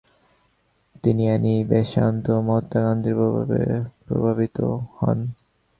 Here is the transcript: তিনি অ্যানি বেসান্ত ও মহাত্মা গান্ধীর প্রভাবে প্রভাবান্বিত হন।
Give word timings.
তিনি 1.03 1.23
অ্যানি 1.27 1.53
বেসান্ত 1.69 2.25
ও 2.31 2.39
মহাত্মা 2.47 2.79
গান্ধীর 2.85 3.15
প্রভাবে 3.19 3.59
প্রভাবান্বিত 4.05 4.57
হন। 4.95 5.17